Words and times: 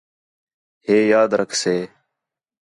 ہے 0.85 0.95
یاد 1.13 1.29
رکھسے 1.41 1.75